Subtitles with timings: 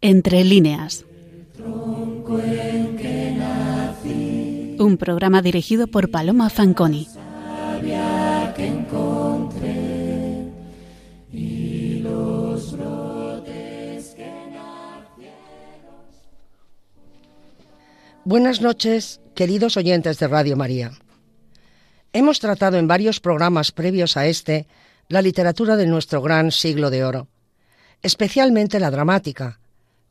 [0.00, 1.04] Entre líneas.
[4.78, 7.06] Un programa dirigido por Paloma Fanconi.
[18.24, 20.92] Buenas noches, queridos oyentes de Radio María.
[22.14, 24.66] Hemos tratado en varios programas previos a este
[25.08, 27.28] la literatura de nuestro gran siglo de oro,
[28.02, 29.60] especialmente la dramática,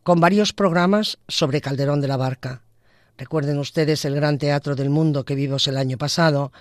[0.08, 2.62] con varios programas sobre Calderón de la Barca.
[3.18, 6.54] Recuerden ustedes el gran teatro del mundo que vimos el año pasado,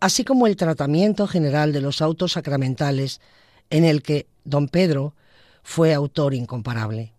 [0.00, 3.20] así como el tratamiento general de los autos sacramentales,
[3.68, 5.12] en el que don Pedro
[5.62, 7.12] fue autor incomparable.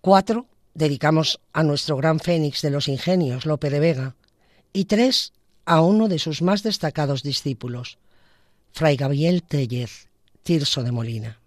[0.00, 4.14] Cuatro dedicamos a nuestro gran fénix de los ingenios, Lope de Vega,
[4.72, 5.34] y tres
[5.66, 7.98] a uno de sus más destacados discípulos,
[8.72, 10.08] Fray Gabriel Tellez,
[10.44, 11.41] Tirso de Molina.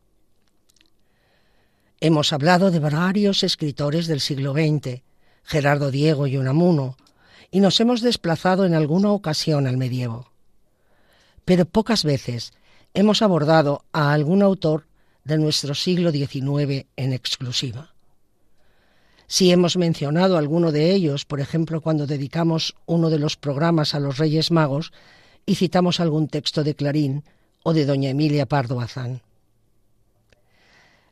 [2.07, 5.01] Hemos hablado de varios escritores del siglo XX,
[5.43, 6.97] Gerardo Diego y Unamuno,
[7.49, 10.29] y nos hemos desplazado en alguna ocasión al medievo.
[11.45, 12.53] Pero pocas veces
[12.93, 14.85] hemos abordado a algún autor
[15.23, 17.95] de nuestro siglo XIX en exclusiva.
[19.25, 23.99] Si hemos mencionado alguno de ellos, por ejemplo, cuando dedicamos uno de los programas a
[23.99, 24.93] los Reyes Magos,
[25.47, 27.23] y citamos algún texto de Clarín
[27.63, 29.23] o de doña Emilia Pardo Bazán.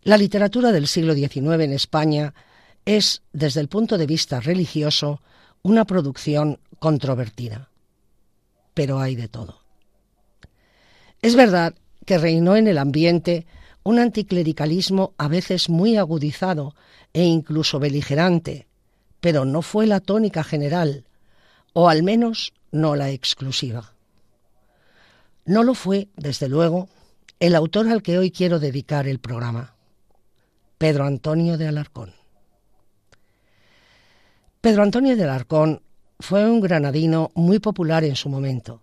[0.04, 2.34] La literatura del siglo XIX en España
[2.86, 5.22] es, desde el punto de vista religioso,
[5.62, 7.70] una producción controvertida.
[8.74, 9.62] Pero hay de todo.
[11.22, 13.48] Es verdad que reinó en el ambiente
[13.84, 16.76] un anticlericalismo a veces muy agudizado
[17.14, 18.68] e incluso beligerante,
[19.22, 21.06] pero no fue la tónica general,
[21.72, 23.94] o al menos no la exclusiva.
[25.46, 26.90] No lo fue, desde luego,
[27.40, 29.72] el autor al que hoy quiero dedicar el programa,
[30.84, 32.12] Pedro Antonio de Alarcón.
[34.60, 35.82] Pedro Antonio de Alarcón
[36.20, 38.82] fue un granadino muy popular en su momento.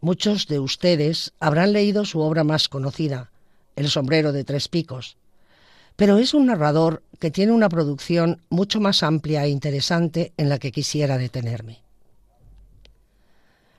[0.00, 3.30] Muchos de ustedes habrán leído su obra más conocida,
[3.76, 5.16] El sombrero de tres picos,
[5.94, 10.58] pero es un narrador que tiene una producción mucho más amplia e interesante en la
[10.58, 11.78] que quisiera detenerme.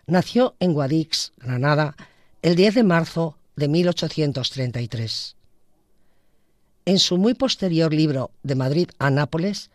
[0.07, 1.97] Nació en Guadix, Granada,
[2.41, 5.35] el 10 de marzo de 1833.
[6.89, 9.69] En su muy posterior libro De Madrid a Nápoles,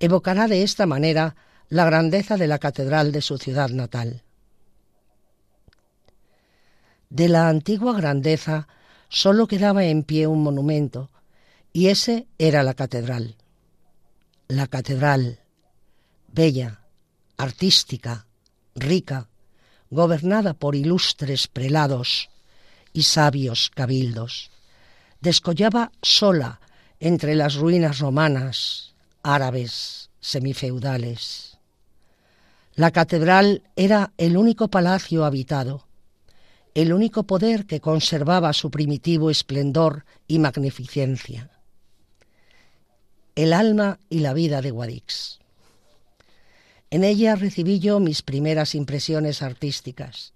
[0.00, 1.36] evocará de esta manera
[1.68, 4.22] la grandeza de la catedral de su ciudad natal.
[7.10, 8.66] De la antigua grandeza
[9.10, 11.10] sólo quedaba en pie un monumento,
[11.74, 13.36] y ese era la catedral.
[14.48, 15.40] La catedral,
[16.28, 16.80] bella,
[17.36, 18.24] artística,
[18.74, 19.28] rica,
[19.90, 22.30] gobernada por ilustres prelados
[22.94, 24.50] y sabios cabildos,
[25.24, 26.60] descollaba sola
[27.00, 31.58] entre las ruinas romanas, árabes, semifeudales.
[32.74, 35.86] La catedral era el único palacio habitado,
[36.74, 41.50] el único poder que conservaba su primitivo esplendor y magnificencia.
[43.34, 45.40] El alma y la vida de Guadix.
[46.90, 50.34] En ella recibí yo mis primeras impresiones artísticas.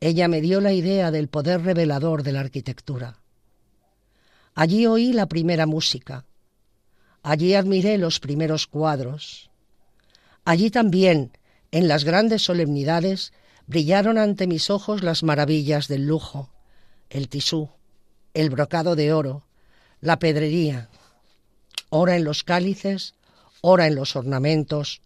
[0.00, 3.20] Ella me dio la idea del poder revelador de la arquitectura.
[4.60, 6.24] Allí oí la primera música.
[7.22, 9.50] Allí admiré los primeros cuadros.
[10.44, 11.30] Allí también,
[11.70, 13.32] en las grandes solemnidades,
[13.68, 16.50] brillaron ante mis ojos las maravillas del lujo,
[17.08, 17.68] el tisú,
[18.34, 19.44] el brocado de oro,
[20.00, 20.88] la pedrería,
[21.88, 23.14] ora en los cálices,
[23.60, 25.02] ora en los ornamentos,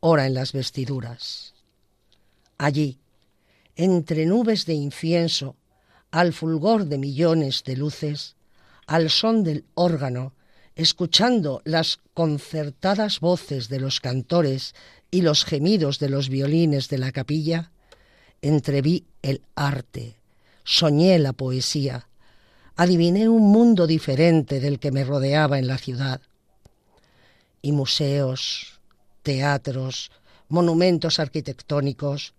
[0.00, 1.54] ora en las vestiduras.
[2.58, 2.98] Allí,
[3.74, 5.56] entre nubes de incienso,
[6.10, 8.36] al fulgor de millones de luces,
[8.86, 10.34] al son del órgano,
[10.74, 14.74] escuchando las concertadas voces de los cantores
[15.10, 17.70] y los gemidos de los violines de la capilla,
[18.40, 20.16] entreví el arte,
[20.64, 22.08] soñé la poesía,
[22.76, 26.20] adiviné un mundo diferente del que me rodeaba en la ciudad.
[27.60, 28.80] Y museos,
[29.22, 30.10] teatros,
[30.48, 32.34] monumentos arquitectónicos,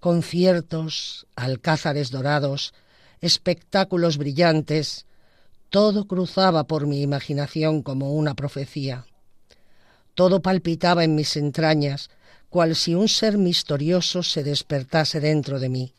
[0.00, 2.72] conciertos, alcázares dorados,
[3.20, 5.06] espectáculos brillantes,
[5.70, 9.06] todo cruzaba por mi imaginación como una profecía.
[10.14, 12.10] Todo palpitaba en mis entrañas,
[12.48, 15.94] cual si un ser misterioso se despertase dentro de mí.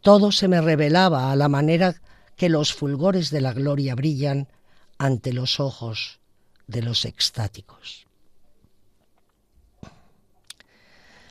[0.00, 2.00] Todo se me revelaba a la manera
[2.36, 4.48] que los fulgores de la gloria brillan
[4.96, 6.20] ante los ojos
[6.68, 8.06] de los extáticos.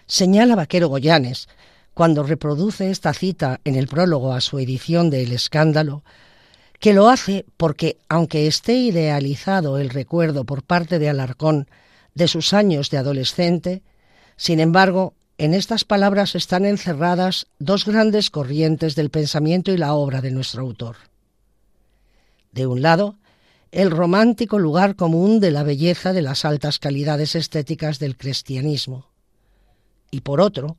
[0.05, 1.47] Señala Vaquero Goyanes,
[1.93, 6.03] cuando reproduce esta cita en el prólogo a su edición de El escándalo,
[6.79, 11.67] que lo hace porque, aunque esté idealizado el recuerdo por parte de Alarcón
[12.13, 13.81] de sus años de adolescente,
[14.35, 20.21] sin embargo, en estas palabras están encerradas dos grandes corrientes del pensamiento y la obra
[20.21, 20.95] de nuestro autor.
[22.51, 23.17] De un lado,
[23.71, 29.07] el romántico lugar común de la belleza de las altas calidades estéticas del cristianismo,
[30.09, 30.77] y por otro,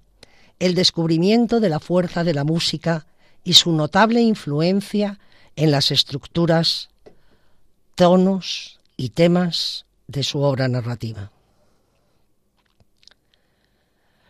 [0.59, 3.06] el descubrimiento de la fuerza de la música
[3.44, 5.21] y su notable influencia
[5.58, 6.88] en las estructuras,
[7.96, 11.32] tonos y temas de su obra narrativa.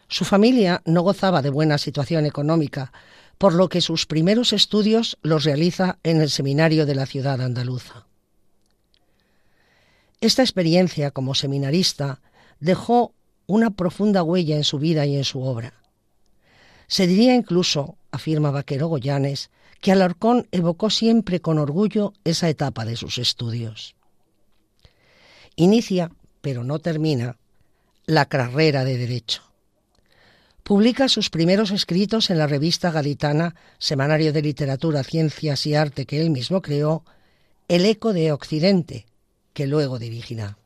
[0.08, 2.94] Su familia no gozaba de buena situación económica,
[3.36, 8.06] por lo que sus primeros estudios los realiza en el seminario de la ciudad andaluza.
[10.22, 12.22] Esta experiencia como seminarista
[12.58, 13.12] dejó
[13.46, 15.74] una profunda huella en su vida y en su obra.
[16.86, 22.96] Se diría incluso, afirma Vaquero Goyanes, que Alarcón evocó siempre con orgullo esa etapa de
[22.96, 23.94] sus estudios.
[25.56, 26.10] Inicia,
[26.40, 27.36] pero no termina,
[28.06, 29.42] la carrera de Derecho.
[30.62, 36.20] Publica sus primeros escritos en la revista gaditana, Semanario de Literatura, Ciencias y Arte que
[36.20, 37.04] él mismo creó,
[37.68, 39.06] El Eco de Occidente,
[39.54, 40.58] que luego dirigirá.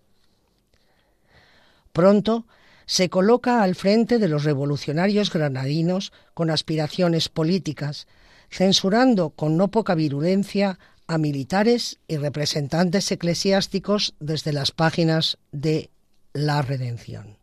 [1.93, 2.47] Pronto
[2.87, 8.07] se coloca al frente de los revolucionarios granadinos con aspiraciones políticas,
[8.53, 15.91] censurando con no poca virulencia a militares y representantes eclesiásticos desde las páginas de
[16.35, 17.39] La Redención.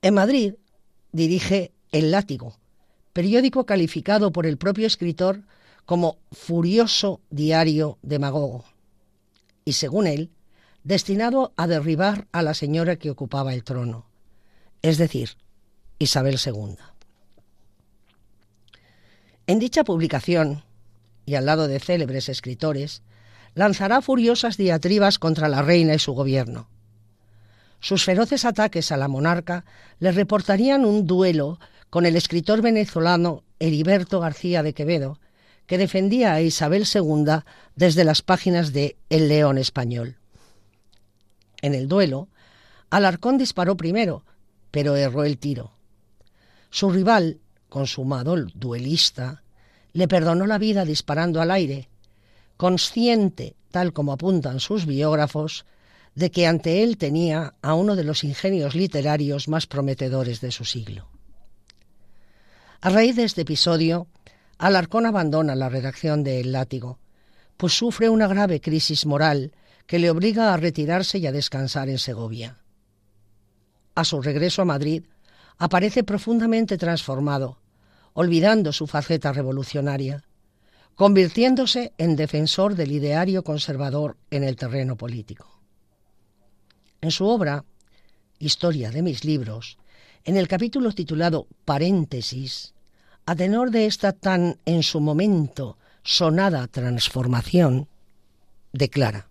[0.00, 0.54] En Madrid
[1.12, 2.56] dirige El Látigo,
[3.12, 5.42] periódico calificado por el propio escritor
[5.84, 8.64] como furioso diario demagogo,
[9.66, 10.30] y según él,
[10.82, 14.06] destinado a derribar a la señora que ocupaba el trono,
[14.80, 15.36] es decir,
[15.98, 16.76] Isabel II.
[19.46, 20.64] En dicha publicación,
[21.26, 23.02] y al lado de célebres escritores,
[23.54, 26.68] lanzará furiosas diatribas contra la reina y su gobierno.
[27.80, 29.66] Sus feroces ataques a la monarca
[29.98, 31.58] le reportarían un duelo
[31.90, 35.20] con el escritor venezolano Heriberto García de Quevedo,
[35.66, 37.42] que defendía a Isabel II
[37.76, 40.16] desde las páginas de El León Español.
[41.60, 42.28] En el duelo,
[42.90, 44.24] Alarcón disparó primero,
[44.70, 45.72] pero erró el tiro.
[46.70, 47.38] Su rival,
[47.74, 49.42] consumado duelista,
[49.94, 51.88] le perdonó la vida disparando al aire,
[52.56, 55.66] consciente, tal como apuntan sus biógrafos,
[56.14, 60.64] de que ante él tenía a uno de los ingenios literarios más prometedores de su
[60.64, 61.08] siglo.
[62.80, 64.06] A raíz de este episodio,
[64.56, 67.00] Alarcón abandona la redacción de El Látigo,
[67.56, 69.50] pues sufre una grave crisis moral
[69.88, 72.58] que le obliga a retirarse y a descansar en Segovia.
[73.96, 75.02] A su regreso a Madrid,
[75.58, 77.58] aparece profundamente transformado,
[78.14, 80.24] olvidando su faceta revolucionaria,
[80.94, 85.60] convirtiéndose en defensor del ideario conservador en el terreno político.
[87.00, 87.64] En su obra,
[88.38, 89.78] Historia de mis libros,
[90.24, 92.74] en el capítulo titulado Paréntesis,
[93.26, 97.88] a tenor de esta tan en su momento sonada transformación,
[98.72, 99.28] declara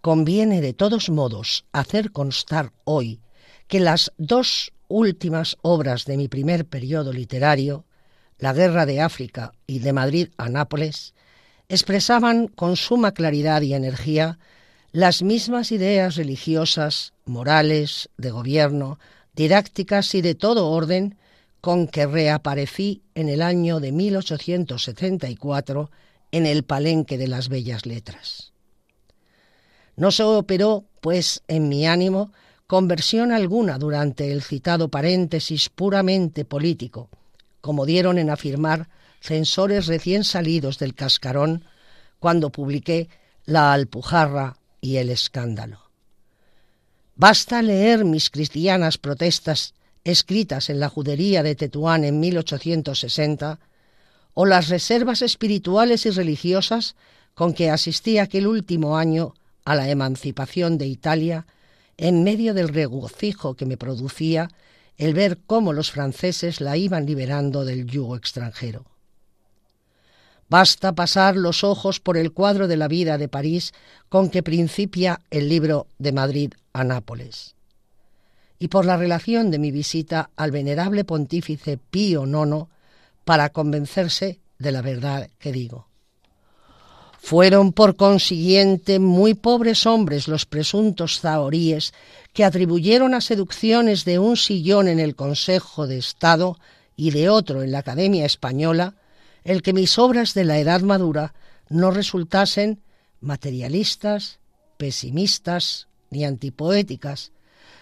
[0.00, 3.20] Conviene de todos modos hacer constar hoy
[3.66, 7.84] que las dos últimas obras de mi primer periodo literario,
[8.38, 11.14] La Guerra de África y de Madrid a Nápoles,
[11.68, 14.38] expresaban con suma claridad y energía
[14.90, 18.98] las mismas ideas religiosas, morales, de gobierno,
[19.34, 21.16] didácticas y de todo orden
[21.60, 25.90] con que reaparecí en el año de 1874
[26.32, 28.52] en el Palenque de las Bellas Letras.
[29.96, 32.32] No se operó, pues, en mi ánimo
[32.68, 37.08] conversión alguna durante el citado paréntesis puramente político,
[37.62, 41.64] como dieron en afirmar censores recién salidos del cascarón
[42.18, 43.08] cuando publiqué
[43.46, 45.80] La Alpujarra y el escándalo.
[47.16, 49.72] Basta leer mis cristianas protestas
[50.04, 53.60] escritas en la judería de Tetuán en 1860
[54.34, 56.96] o las reservas espirituales y religiosas
[57.32, 59.32] con que asistí aquel último año
[59.64, 61.46] a la emancipación de Italia
[61.98, 64.48] en medio del regocijo que me producía
[64.96, 68.86] el ver cómo los franceses la iban liberando del yugo extranjero.
[70.48, 73.74] Basta pasar los ojos por el cuadro de la vida de París
[74.08, 77.54] con que principia el libro de Madrid a Nápoles,
[78.58, 82.66] y por la relación de mi visita al venerable pontífice Pío IX
[83.24, 85.87] para convencerse de la verdad que digo.
[87.18, 91.92] Fueron por consiguiente muy pobres hombres los presuntos zahoríes
[92.32, 96.58] que atribuyeron a seducciones de un sillón en el Consejo de Estado
[96.96, 98.94] y de otro en la Academia Española
[99.44, 101.34] el que mis obras de la edad madura
[101.68, 102.82] no resultasen
[103.20, 104.38] materialistas,
[104.76, 107.32] pesimistas ni antipoéticas,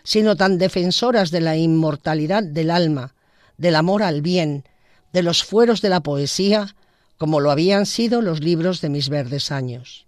[0.02, 3.14] sino tan defensoras de la inmortalidad del alma,
[3.59, 4.64] del amor al bien,
[5.12, 6.75] de los fueros de la poesía,
[7.18, 10.06] como lo habían sido los libros de mis verdes años.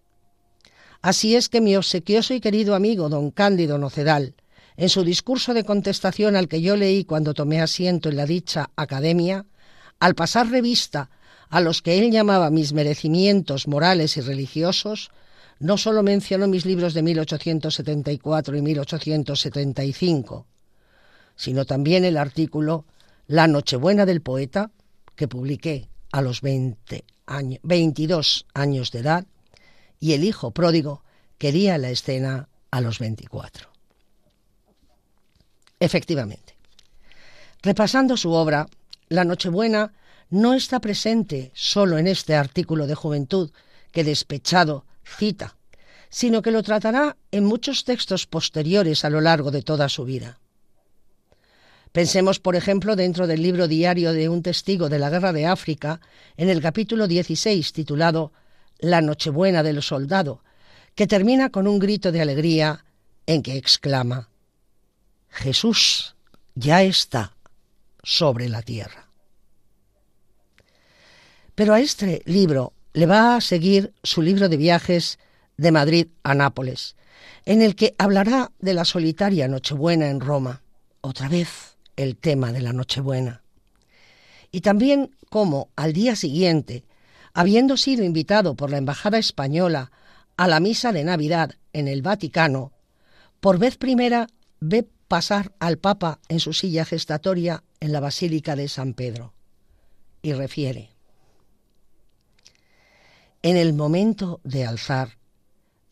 [1.01, 4.35] Así es que mi obsequioso y querido amigo don Cándido Nocedal,
[4.77, 8.71] en su discurso de contestación al que yo leí cuando tomé asiento en la dicha
[8.77, 9.47] academia,
[10.01, 11.11] al pasar revista
[11.49, 15.11] a los que él llamaba mis merecimientos morales y religiosos,
[15.61, 20.47] no solo mencionó mis libros de 1874 y 1875,
[21.35, 22.85] sino también el artículo
[23.27, 24.71] La Nochebuena del Poeta,
[25.17, 29.27] que publiqué a los 20 años, 22 años de edad,
[30.01, 31.03] y El Hijo Pródigo,
[31.39, 33.69] que di la escena a los 24.
[35.81, 36.57] Efectivamente,
[37.63, 38.67] repasando su obra,
[39.09, 39.93] La Nochebuena
[40.31, 43.51] no está presente solo en este artículo de juventud
[43.93, 45.57] que despechado cita,
[46.11, 50.39] sino que lo tratará en muchos textos posteriores a lo largo de toda su vida.
[51.93, 56.01] Pensemos, por ejemplo, dentro del libro diario de un testigo de la Guerra de África,
[56.37, 58.33] en el capítulo 16, titulado
[58.79, 60.43] La Nochebuena del Soldado,
[60.95, 62.85] que termina con un grito de alegría
[63.27, 64.29] en que exclama,
[65.31, 66.17] Jesús
[66.55, 67.37] ya está
[68.03, 69.09] sobre la tierra.
[71.55, 75.19] Pero a este libro le va a seguir su libro de viajes
[75.57, 76.97] de Madrid a Nápoles,
[77.45, 80.63] en el que hablará de la solitaria Nochebuena en Roma,
[81.01, 83.43] otra vez el tema de la Nochebuena.
[84.51, 86.85] Y también cómo al día siguiente,
[87.35, 89.91] habiendo sido invitado por la Embajada Española
[90.37, 92.73] a la misa de Navidad en el Vaticano,
[93.41, 94.29] por vez primera
[94.61, 99.35] ve pasar al Papa en su silla gestatoria en la Basílica de San Pedro.
[100.23, 100.91] Y refiere,
[103.43, 105.19] en el momento de alzar,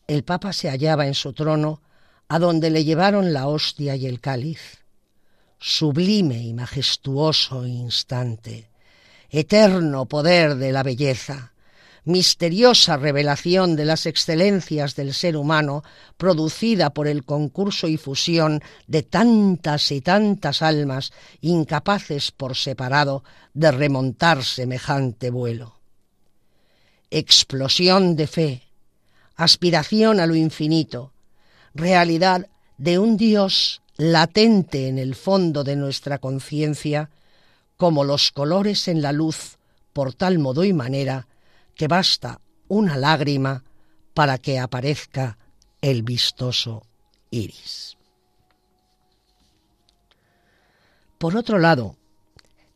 [0.07, 1.81] el Papa se hallaba en su trono,
[2.29, 4.86] a donde le llevaron la hostia y el cáliz.
[5.59, 8.69] Sublime y majestuoso instante,
[9.29, 11.53] eterno poder de la belleza,
[12.07, 15.83] misteriosa revelación de las excelencias del ser humano
[16.15, 21.11] producida por el concurso y fusión de tantas y tantas almas
[21.41, 23.23] incapaces por separado
[23.53, 25.79] de remontar semejante vuelo.
[27.11, 28.63] Explosión de fe,
[29.35, 31.11] aspiración a lo infinito,
[31.73, 32.47] realidad
[32.77, 37.09] de un Dios latente en el fondo de nuestra conciencia,
[37.75, 39.57] como los colores en la luz,
[39.93, 41.27] por tal modo y manera
[41.75, 43.63] que basta una lágrima
[44.13, 45.37] para que aparezca
[45.81, 46.83] el vistoso
[47.31, 47.97] iris.
[51.17, 51.95] Por otro lado,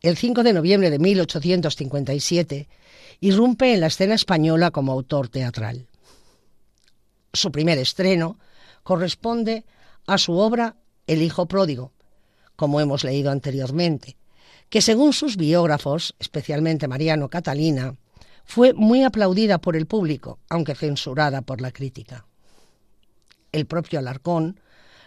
[0.02, 2.68] el 5 de noviembre de 1857,
[3.20, 5.86] irrumpe en la escena española como autor teatral.
[7.32, 8.38] Su primer estreno
[8.82, 9.64] corresponde
[10.06, 10.74] a su obra
[11.12, 11.92] El Hijo Pródigo,
[12.56, 14.16] como hemos leído anteriormente,
[14.70, 17.96] que según sus biógrafos, especialmente Mariano Catalina,
[18.46, 22.24] fue muy aplaudida por el público, aunque censurada por la crítica.
[23.52, 24.58] El propio Alarcón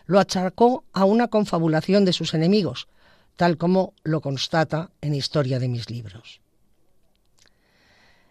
[0.06, 2.88] lo achacó a una confabulación de sus enemigos,
[3.36, 6.40] tal como lo constata en Historia de mis libros.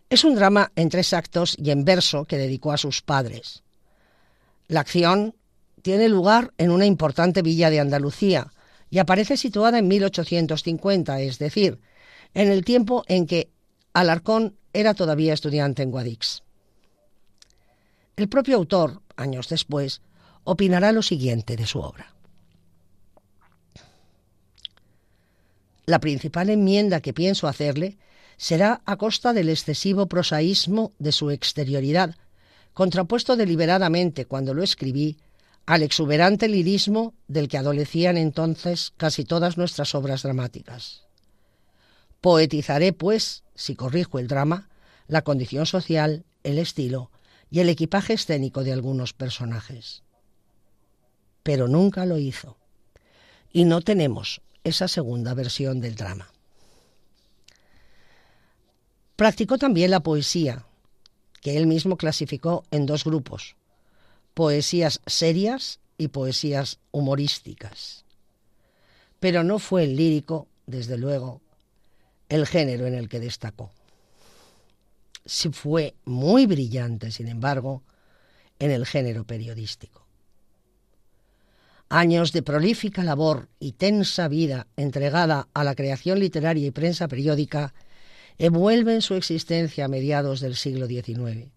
[0.08, 3.64] Es un drama en tres actos y en verso que dedicó a sus padres.
[4.68, 5.34] La acción
[5.84, 8.50] tiene lugar en una importante villa de Andalucía
[8.88, 11.78] y aparece situada en 1850, es decir,
[12.32, 13.50] en el tiempo en que
[13.92, 16.42] Alarcón era todavía estudiante en Guadix.
[18.16, 20.00] El propio autor, años después,
[20.44, 22.14] opinará lo siguiente de su obra.
[25.84, 27.98] La principal enmienda que pienso hacerle
[28.38, 32.16] será a costa del excesivo prosaísmo de su exterioridad,
[32.72, 35.18] contrapuesto deliberadamente cuando lo escribí
[35.66, 41.04] al exuberante lirismo del que adolecían entonces casi todas nuestras obras dramáticas.
[42.20, 44.68] Poetizaré, pues, si corrijo el drama,
[45.06, 47.10] la condición social, el estilo
[47.50, 50.02] y el equipaje escénico de algunos personajes.
[51.42, 52.56] Pero nunca lo hizo.
[53.52, 56.32] Y no tenemos esa segunda versión del drama.
[59.16, 60.66] Practicó también la poesía,
[61.40, 63.54] que él mismo clasificó en dos grupos,
[64.34, 68.04] poesías serias y poesías humorísticas.
[69.20, 71.40] Pero no fue el lírico, desde luego,
[72.28, 73.70] el género en el que destacó.
[75.26, 77.82] si fue muy brillante, sin embargo,
[78.58, 80.06] en el género periodístico.
[81.88, 87.72] Años de prolífica labor y tensa vida entregada a la creación literaria y prensa periódica
[88.36, 91.53] envuelven su existencia a mediados del siglo XIX.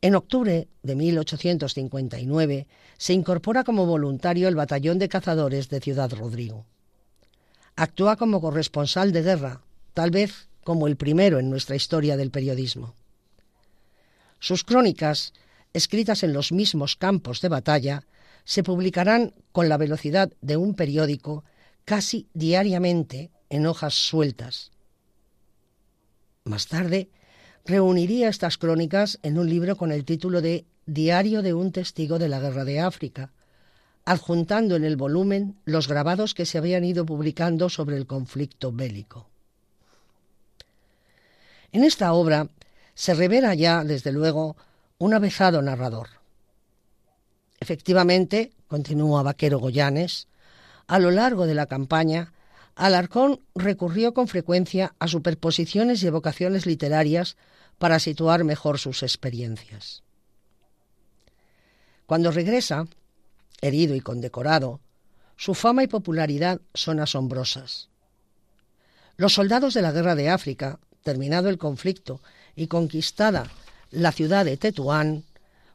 [0.00, 2.66] En octubre de 1859
[2.98, 6.66] se incorpora como voluntario el Batallón de Cazadores de Ciudad Rodrigo.
[7.74, 9.62] Actúa como corresponsal de guerra,
[9.94, 12.94] tal vez como el primero en nuestra historia del periodismo.
[14.38, 15.32] Sus crónicas,
[15.72, 18.04] escritas en los mismos campos de batalla,
[18.44, 21.44] se publicarán con la velocidad de un periódico
[21.84, 24.70] casi diariamente en hojas sueltas.
[26.44, 27.10] Más tarde,
[27.68, 32.30] reuniría estas crónicas en un libro con el título de Diario de un testigo de
[32.30, 33.30] la Guerra de África,
[34.06, 39.28] adjuntando en el volumen los grabados que se habían ido publicando sobre el conflicto bélico.
[41.70, 42.48] En esta obra
[42.94, 44.56] se revela ya, desde luego,
[44.96, 46.08] un avezado narrador.
[47.60, 50.26] Efectivamente, continúa Vaquero Goyanes,
[50.86, 52.32] a lo largo de la campaña,
[52.76, 57.36] Alarcón recurrió con frecuencia a superposiciones y evocaciones literarias
[57.78, 60.02] para situar mejor sus experiencias.
[62.06, 62.86] Cuando regresa,
[63.60, 64.80] herido y condecorado,
[65.36, 67.88] su fama y popularidad son asombrosas.
[69.16, 72.20] Los soldados de la guerra de África, terminado el conflicto
[72.56, 73.50] y conquistada
[73.90, 75.24] la ciudad de Tetuán,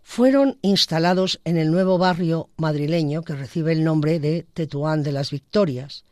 [0.04, 5.32] fueron instalados en el nuevo barrio madrileño que recibe el nombre de Tetuán de las
[5.32, 6.04] Victorias,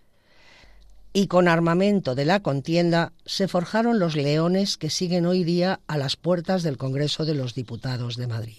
[1.13, 5.97] y con armamento de la contienda se forjaron los leones que siguen hoy día a
[5.97, 8.57] las puertas del Congreso de los Diputados de Madrid.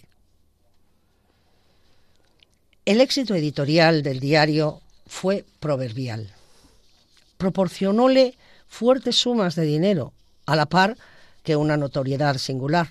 [2.85, 6.33] El éxito editorial del diario fue proverbial.
[7.39, 10.13] Proporcionóle fuertes sumas de dinero,
[10.47, 10.97] a la par
[11.43, 12.91] que una notoriedad singular.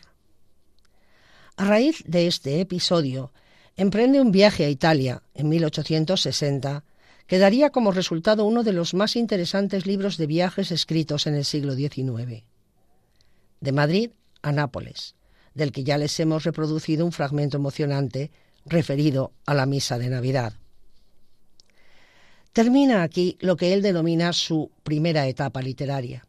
[1.58, 3.32] A raíz de este episodio,
[3.76, 6.84] emprende un viaje a Italia en 1860
[7.28, 11.46] que daría como resultado uno de los más interesantes libros de viajes escritos en el
[11.46, 12.44] siglo XIX.
[13.60, 15.16] De Madrid a Nápoles,
[15.54, 18.32] del que ya les hemos reproducido un fragmento emocionante
[18.66, 20.54] referido a la misa de Navidad.
[22.54, 26.28] Termina aquí lo que él denomina su primera etapa literaria.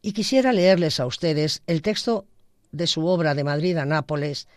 [0.00, 2.26] Y quisiera leerles a ustedes el texto
[2.72, 4.48] de su obra de Madrid a Nápoles,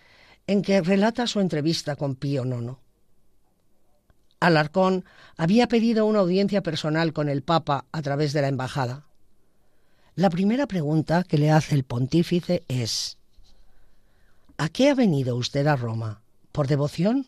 [0.47, 2.77] en que relata su entrevista con Pío IX.
[4.39, 5.05] Alarcón
[5.37, 9.05] había pedido una audiencia personal con el Papa a través de la embajada.
[10.15, 13.17] La primera pregunta que le hace el pontífice es
[14.57, 16.21] ¿A qué ha venido usted a Roma?
[16.53, 17.27] ¿Por devoción?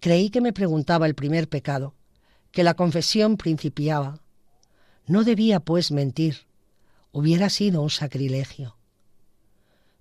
[0.00, 1.94] Creí que me preguntaba el primer pecado,
[2.50, 4.20] que la confesión principiaba.
[5.06, 6.46] No debía, pues, mentir.
[7.12, 8.76] Hubiera sido un sacrilegio.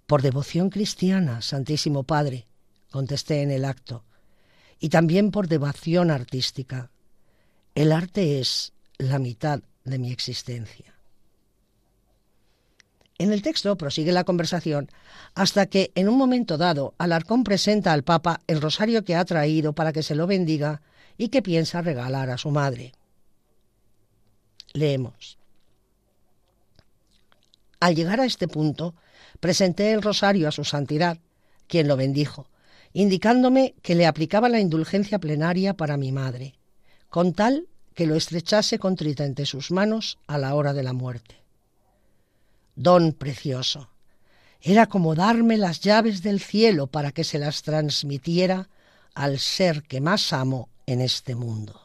[0.08, 2.48] Por devoción cristiana, Santísimo Padre,
[2.90, 4.04] contesté en el acto,
[4.82, 6.90] y también por devoción artística.
[7.76, 10.96] El arte es la mitad de mi existencia.
[13.20, 14.90] En el texto prosigue la conversación
[15.36, 19.74] hasta que, en un momento dado, Alarcón presenta al Papa el rosario que ha traído
[19.74, 20.82] para que se lo bendiga
[21.16, 22.94] y que piensa regalar a su madre.
[24.74, 25.38] Leemos.
[27.80, 28.96] Al llegar a este punto,
[29.40, 31.20] presenté el rosario a su santidad,
[31.68, 32.48] quien lo bendijo,
[32.94, 36.56] indicándome que le aplicaba la indulgencia plenaria para mi madre,
[37.10, 41.36] con tal que lo estrechase contrita entre sus manos a la hora de la muerte.
[42.76, 43.90] Don precioso.
[44.62, 48.70] Era como darme las llaves del cielo para que se las transmitiera
[49.14, 51.82] al ser que más amo en este mundo.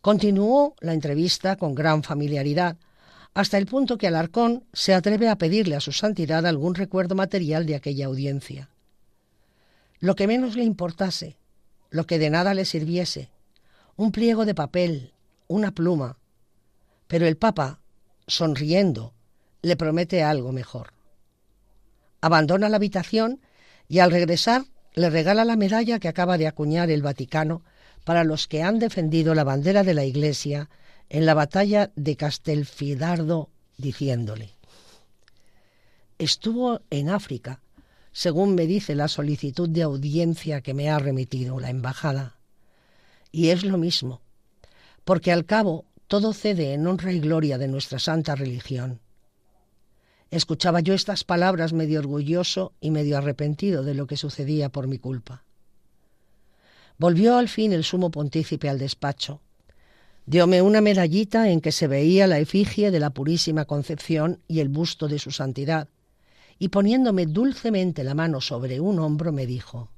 [0.00, 2.76] Continuó la entrevista con gran familiaridad,
[3.36, 7.66] hasta el punto que Alarcón se atreve a pedirle a su santidad algún recuerdo material
[7.66, 8.70] de aquella audiencia.
[10.00, 11.36] Lo que menos le importase,
[11.90, 13.28] lo que de nada le sirviese,
[13.94, 15.12] un pliego de papel,
[15.48, 16.16] una pluma.
[17.08, 17.80] Pero el Papa,
[18.26, 19.12] sonriendo,
[19.60, 20.94] le promete algo mejor.
[22.22, 23.42] Abandona la habitación
[23.86, 27.62] y al regresar le regala la medalla que acaba de acuñar el Vaticano
[28.02, 30.70] para los que han defendido la bandera de la Iglesia
[31.08, 34.54] en la batalla de Castelfidardo, diciéndole,
[36.18, 37.60] estuvo en África,
[38.12, 42.38] según me dice la solicitud de audiencia que me ha remitido la embajada.
[43.30, 44.22] Y es lo mismo,
[45.04, 49.00] porque al cabo todo cede en honra y gloria de nuestra santa religión.
[50.30, 54.98] Escuchaba yo estas palabras medio orgulloso y medio arrepentido de lo que sucedía por mi
[54.98, 55.44] culpa.
[56.98, 59.40] Volvió al fin el sumo pontícipe al despacho,
[60.26, 64.68] Diome una medallita en que se veía la efigie de la Purísima Concepción y el
[64.68, 65.88] busto de su santidad,
[66.58, 69.88] y poniéndome dulcemente la mano sobre un hombro me dijo,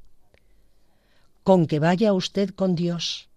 [1.44, 3.30] Con que vaya usted con Dios,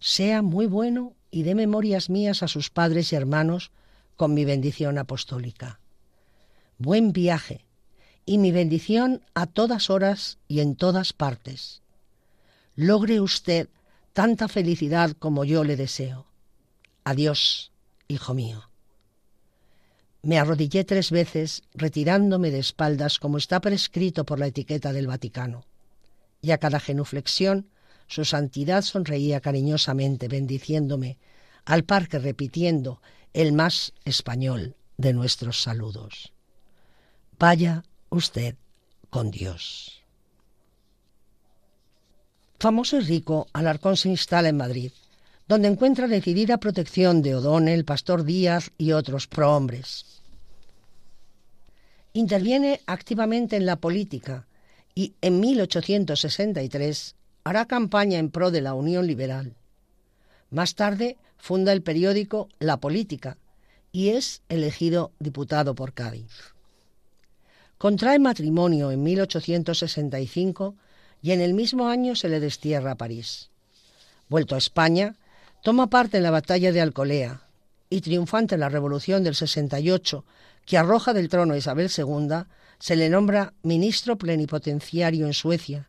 [0.00, 3.70] sea muy bueno y dé memorias mías a sus padres y hermanos
[4.16, 5.78] con mi bendición apostólica.
[6.78, 7.64] Buen viaje
[8.26, 11.82] y mi bendición a todas horas y en todas partes.
[12.74, 13.68] Logre usted
[14.12, 16.26] tanta felicidad como yo le deseo.
[17.04, 17.72] Adiós,
[18.08, 18.70] hijo mío.
[20.22, 25.64] Me arrodillé tres veces, retirándome de espaldas como está prescrito por la etiqueta del Vaticano.
[26.42, 27.68] Y a cada genuflexión,
[28.06, 31.16] su santidad sonreía cariñosamente, bendiciéndome,
[31.64, 33.00] al par que repitiendo
[33.32, 36.32] el más español de nuestros saludos.
[37.38, 38.56] Vaya usted
[39.08, 39.99] con Dios.
[42.60, 44.92] Famoso y rico, Alarcón se instala en Madrid,
[45.48, 50.20] donde encuentra decidida protección de O'Donnell, Pastor Díaz y otros prohombres.
[52.12, 54.46] Interviene activamente en la política
[54.94, 59.54] y en 1863 hará campaña en pro de la Unión Liberal.
[60.50, 63.38] Más tarde funda el periódico La Política
[63.90, 66.52] y es elegido diputado por Cádiz.
[67.78, 70.74] Contrae matrimonio en 1865
[71.22, 73.50] y en el mismo año se le destierra a París.
[74.28, 75.16] Vuelto a España,
[75.62, 77.42] toma parte en la batalla de Alcolea
[77.90, 80.24] y triunfante en la Revolución del 68,
[80.64, 82.44] que arroja del trono a Isabel II,
[82.78, 85.88] se le nombra ministro plenipotenciario en Suecia,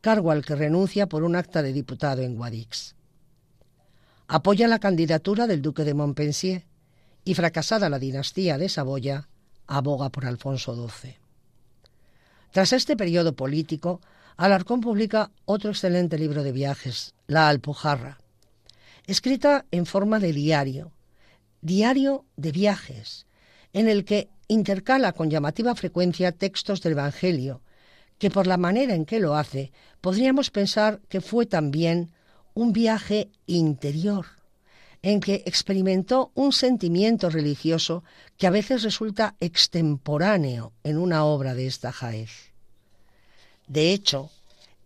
[0.00, 2.94] cargo al que renuncia por un acta de diputado en Guadix.
[4.26, 6.66] Apoya la candidatura del duque de Montpensier
[7.24, 9.28] y, fracasada la dinastía de Saboya,
[9.66, 11.16] aboga por Alfonso XII.
[12.50, 14.00] Tras este periodo político,
[14.38, 18.18] Alarcón publica otro excelente libro de viajes, La Alpujarra,
[19.04, 20.92] escrita en forma de diario,
[21.60, 23.26] diario de viajes,
[23.72, 27.62] en el que intercala con llamativa frecuencia textos del Evangelio,
[28.18, 32.12] que por la manera en que lo hace podríamos pensar que fue también
[32.54, 34.26] un viaje interior,
[35.02, 38.04] en que experimentó un sentimiento religioso
[38.36, 42.47] que a veces resulta extemporáneo en una obra de esta jaez.
[43.68, 44.30] De hecho,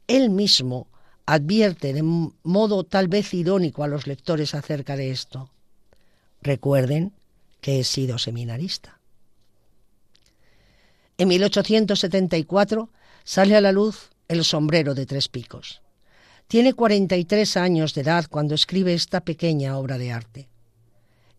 [0.08, 0.88] él mismo
[1.24, 5.50] advierte de modo tal vez irónico a los lectores acerca de esto.
[6.42, 7.12] Recuerden
[7.60, 8.98] que he sido seminarista.
[11.16, 12.90] En 1874
[13.22, 15.80] sale a la luz El sombrero de tres picos.
[16.48, 20.48] Tiene 43 años de edad cuando escribe esta pequeña obra de arte.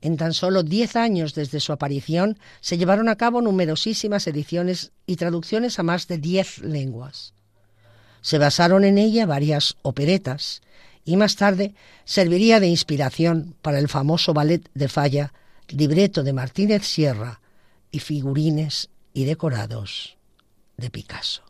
[0.03, 5.15] En tan solo 10 años desde su aparición se llevaron a cabo numerosísimas ediciones y
[5.15, 7.33] traducciones a más de 10 lenguas.
[8.19, 10.61] Se basaron en ella varias operetas
[11.05, 15.31] y más tarde serviría de inspiración para el famoso ballet de Falla,
[15.69, 17.39] libreto de Martínez Sierra
[17.89, 20.17] y figurines y decorados
[20.75, 21.43] de Picasso.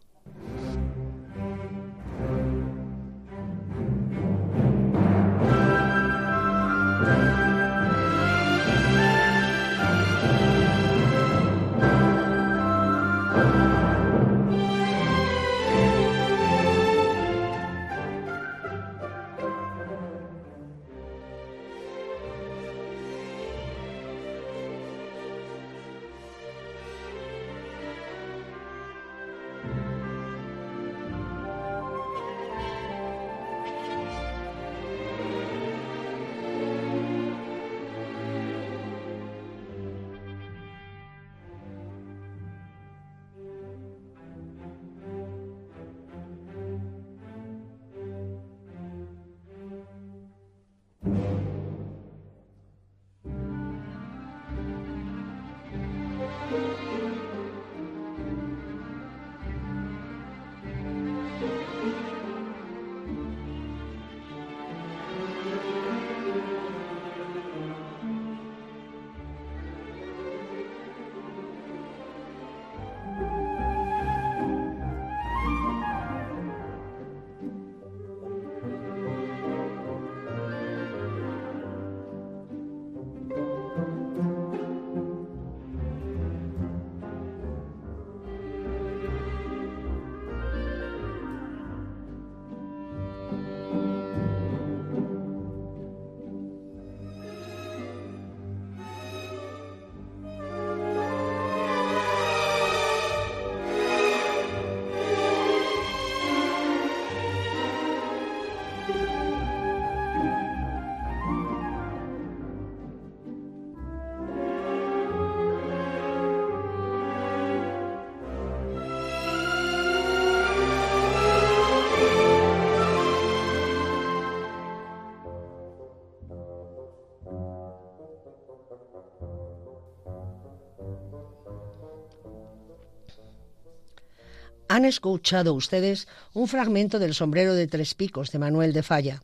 [134.73, 139.21] Han escuchado ustedes un fragmento del sombrero de tres picos de Manuel de Falla.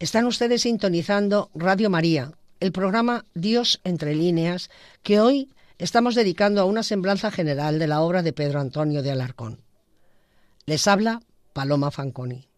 [0.00, 4.68] Están ustedes sintonizando Radio María, el programa Dios entre líneas,
[5.04, 9.12] que hoy estamos dedicando a una semblanza general de la obra de Pedro Antonio de
[9.12, 9.60] Alarcón.
[10.66, 11.20] Les habla
[11.52, 12.48] Paloma Fanconi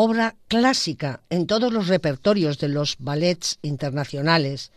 [0.00, 4.70] obra clásica en todos los repertorios de los ballets internacionales,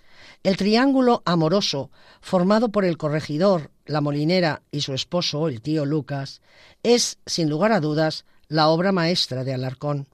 [0.43, 6.41] el triángulo amoroso formado por el corregidor, la molinera y su esposo, el tío Lucas,
[6.83, 10.07] es, sin lugar a dudas, la obra maestra de Alarcón.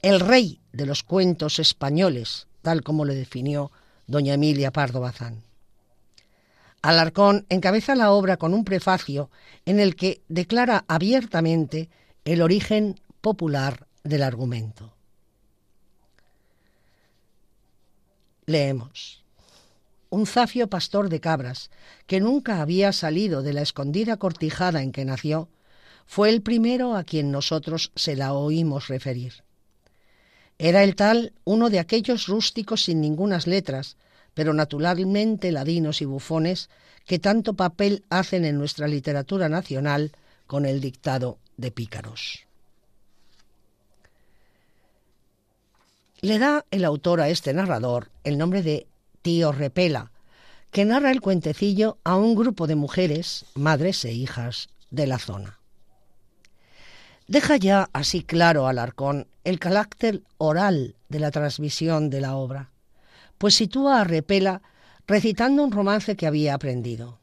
[0.00, 3.70] El rey de los cuentos españoles, tal como le definió
[4.06, 5.44] doña Emilia Pardo Bazán.
[6.82, 9.30] Alarcón encabeza la obra con un prefacio
[9.64, 11.88] en el que declara abiertamente
[12.24, 14.92] el origen popular del argumento.
[18.46, 19.21] Leemos.
[20.12, 21.70] Un zafio pastor de cabras,
[22.06, 25.48] que nunca había salido de la escondida cortijada en que nació,
[26.04, 29.42] fue el primero a quien nosotros se la oímos referir.
[30.58, 33.96] Era el tal uno de aquellos rústicos sin ningunas letras,
[34.34, 36.68] pero naturalmente ladinos y bufones,
[37.06, 40.12] que tanto papel hacen en nuestra literatura nacional
[40.46, 42.40] con el dictado de pícaros.
[46.20, 48.86] Le da el autor a este narrador el nombre de
[49.22, 50.10] Tío Repela,
[50.72, 55.58] que narra el cuentecillo a un grupo de mujeres, madres e hijas de la zona.
[57.28, 62.70] Deja ya así claro Alarcón el carácter oral de la transmisión de la obra,
[63.38, 64.62] pues sitúa a Repela
[65.06, 67.18] recitando un romance que había aprendido.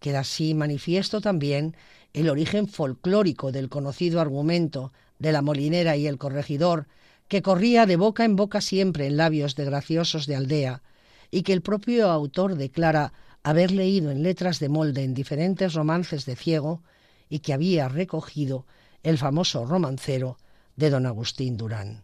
[0.00, 1.76] Queda así manifiesto también
[2.12, 6.86] el origen folclórico del conocido argumento de la molinera y el corregidor
[7.28, 10.82] que corría de boca en boca siempre en labios de graciosos de aldea,
[11.30, 13.12] y que el propio autor declara
[13.42, 16.82] haber leído en letras de molde en diferentes romances de ciego,
[17.28, 18.66] y que había recogido
[19.02, 20.38] el famoso romancero
[20.76, 22.02] de don Agustín Durán.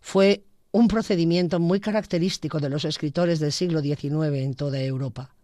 [0.00, 5.34] Fue un procedimiento muy característico de los escritores del siglo XIX en toda Europa.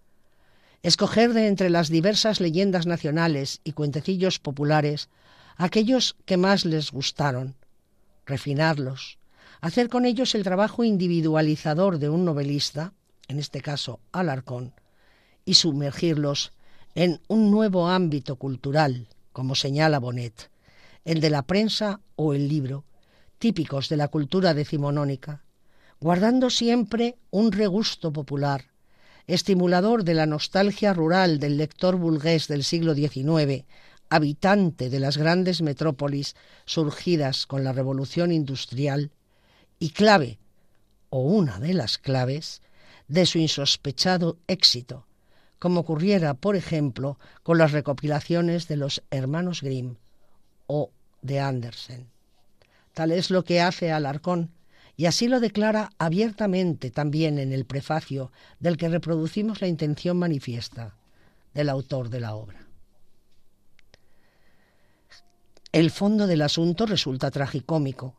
[0.83, 5.09] Escoger de entre las diversas leyendas nacionales y cuentecillos populares
[5.57, 7.55] aquellos que más les gustaron,
[8.27, 9.19] refinarlos,
[9.61, 12.93] hacer con ellos el trabajo individualizador de un novelista,
[13.29, 14.75] en este caso Alarcón,
[15.45, 16.53] y sumergirlos
[16.95, 20.51] en un nuevo ámbito cultural, como señala Bonet,
[21.05, 22.85] el de la prensa o el libro,
[23.39, 25.43] típicos de la cultura decimonónica,
[26.01, 28.67] guardando siempre un regusto popular,
[29.27, 33.65] estimulador de la nostalgia rural del lector burgués del siglo XIX,
[34.13, 39.11] habitante de las grandes metrópolis surgidas con la revolución industrial
[39.79, 40.39] y clave,
[41.09, 42.61] o una de las claves,
[43.09, 45.07] de su insospechado éxito,
[45.59, 49.97] como ocurriera, por ejemplo, con las recopilaciones de los hermanos Grimm
[50.67, 50.91] o
[51.23, 52.11] de Andersen.
[52.93, 54.51] Tal es lo que hace Alarcón,
[54.95, 60.97] y así lo declara abiertamente también en el prefacio del que reproducimos la intención manifiesta
[61.55, 62.72] del autor de la obra.
[65.73, 68.15] El fondo del asunto resulta tragicómico,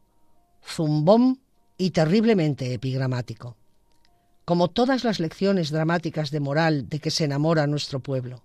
[0.65, 1.39] zumbón
[1.77, 3.57] y terriblemente epigramático,
[4.43, 8.43] como todas las lecciones dramáticas de moral de que se enamora nuestro pueblo.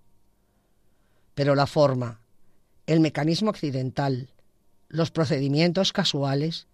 [1.34, 2.20] Pero la forma,
[2.86, 4.28] el mecanismo accidental,
[4.88, 6.66] los procedimientos casuales,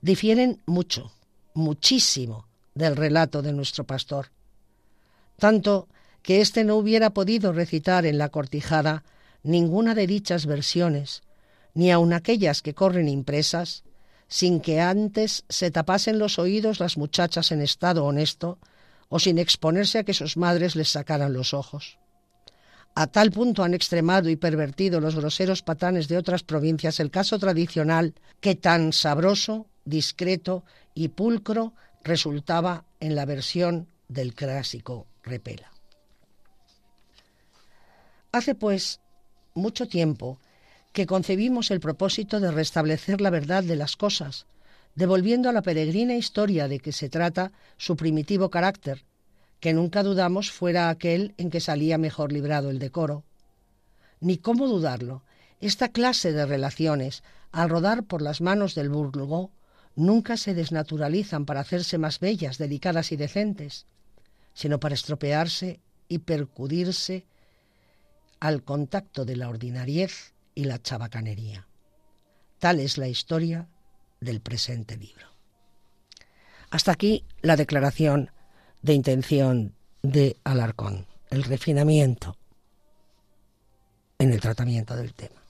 [0.00, 1.10] difieren mucho,
[1.54, 4.30] muchísimo del relato de nuestro pastor,
[5.38, 5.88] tanto
[6.22, 9.02] que éste no hubiera podido recitar en la cortijada
[9.42, 11.22] ninguna de dichas versiones,
[11.74, 13.84] ni aun aquellas que corren impresas,
[14.28, 18.58] sin que antes se tapasen los oídos las muchachas en estado honesto,
[19.08, 21.98] o sin exponerse a que sus madres les sacaran los ojos.
[22.96, 27.38] A tal punto han extremado y pervertido los groseros patanes de otras provincias el caso
[27.38, 35.72] tradicional que tan sabroso, discreto y pulcro resultaba en la versión del clásico Repela.
[38.30, 39.00] Hace pues
[39.54, 40.38] mucho tiempo
[40.94, 44.46] que concebimos el propósito de restablecer la verdad de las cosas,
[44.94, 49.04] devolviendo a la peregrina historia de que se trata su primitivo carácter,
[49.58, 53.24] que nunca dudamos fuera aquel en que salía mejor librado el decoro.
[54.20, 55.24] Ni cómo dudarlo,
[55.60, 59.50] esta clase de relaciones, al rodar por las manos del burgo,
[59.96, 63.86] nunca se desnaturalizan para hacerse más bellas, delicadas y decentes,
[64.54, 67.24] sino para estropearse y percudirse
[68.38, 71.66] al contacto de la ordinariez y la chabacanería.
[72.58, 73.68] Tal es la historia
[74.20, 75.28] del presente libro.
[76.70, 78.30] Hasta aquí la declaración
[78.82, 82.36] de intención de Alarcón, el refinamiento
[84.18, 85.42] en el tratamiento del tema.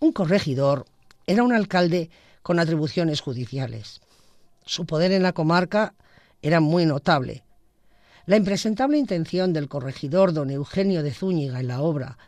[0.00, 0.86] Un corregidor
[1.26, 2.10] era un alcalde
[2.42, 4.00] con atribuciones judiciales.
[4.66, 5.94] Su poder en la comarca
[6.42, 7.42] era muy notable.
[8.26, 12.18] La impresentable intención del corregidor don Eugenio de Zúñiga en la obra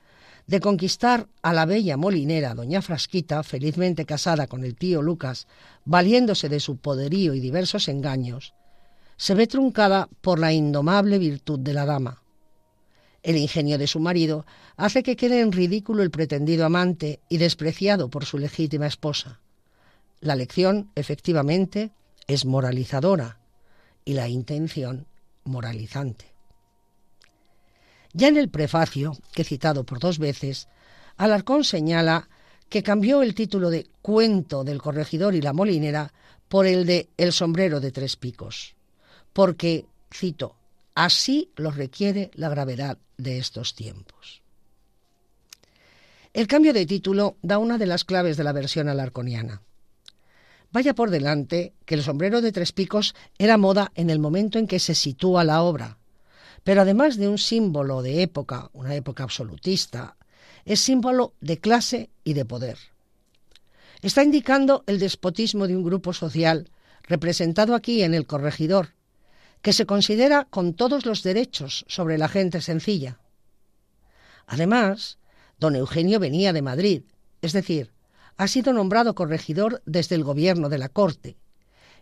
[0.46, 5.46] de conquistar a la bella molinera doña Frasquita, felizmente casada con el tío Lucas,
[5.84, 8.54] valiéndose de su poderío y diversos engaños,
[9.16, 12.22] se ve truncada por la indomable virtud de la dama.
[13.22, 18.08] El ingenio de su marido hace que quede en ridículo el pretendido amante y despreciado
[18.08, 19.40] por su legítima esposa.
[20.20, 21.90] La lección, efectivamente,
[22.28, 23.40] es moralizadora
[24.04, 25.06] y la intención
[25.42, 26.35] moralizante.
[28.16, 30.68] Ya en el prefacio, que he citado por dos veces,
[31.18, 32.30] Alarcón señala
[32.70, 36.14] que cambió el título de Cuento del corregidor y la molinera
[36.48, 38.74] por el de El sombrero de tres picos,
[39.34, 40.56] porque, cito,
[40.94, 44.40] así lo requiere la gravedad de estos tiempos.
[46.32, 49.60] El cambio de título da una de las claves de la versión alarconiana.
[50.72, 54.66] Vaya por delante que el sombrero de tres picos era moda en el momento en
[54.66, 55.98] que se sitúa la obra,
[56.66, 60.16] pero además de un símbolo de época, una época absolutista,
[60.64, 62.76] es símbolo de clase y de poder.
[64.02, 66.68] Está indicando el despotismo de un grupo social
[67.04, 68.94] representado aquí en el corregidor,
[69.62, 73.20] que se considera con todos los derechos sobre la gente sencilla.
[74.48, 75.18] Además,
[75.60, 77.02] don Eugenio venía de Madrid,
[77.42, 77.92] es decir,
[78.38, 81.36] ha sido nombrado corregidor desde el gobierno de la corte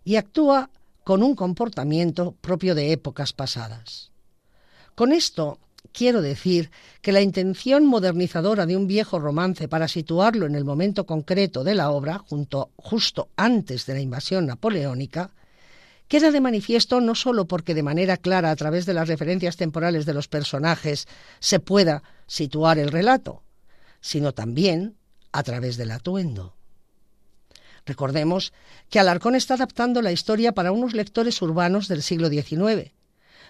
[0.05, 0.70] y actúa
[1.05, 4.13] con un comportamiento propio de épocas pasadas.
[4.94, 5.59] Con esto
[5.92, 6.70] quiero decir
[7.02, 11.74] que la intención modernizadora de un viejo romance para situarlo en el momento concreto de
[11.74, 15.30] la obra, junto, justo antes de la invasión napoleónica,
[16.09, 20.07] queda de manifiesto no sólo porque de manera clara a través de las referencias temporales
[20.07, 21.09] de los personajes
[21.40, 23.42] se pueda situar el relato,
[24.00, 24.96] sino también
[25.33, 26.54] a través del atuendo.
[27.87, 28.52] Recordemos
[28.90, 32.92] que Alarcón está adaptando la historia para unos lectores urbanos del siglo XIX,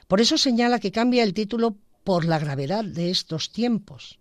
[0.07, 4.19] por eso señala que cambia el título por la gravedad de estos tiempos,